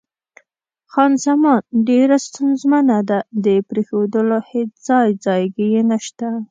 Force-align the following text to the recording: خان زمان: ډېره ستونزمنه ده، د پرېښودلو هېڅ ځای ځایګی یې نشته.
خان 0.91 1.11
زمان: 1.25 1.61
ډېره 1.87 2.17
ستونزمنه 2.27 2.97
ده، 3.09 3.19
د 3.45 3.47
پرېښودلو 3.69 4.37
هېڅ 4.51 4.71
ځای 4.87 5.07
ځایګی 5.25 5.65
یې 5.75 5.81
نشته. 5.91 6.27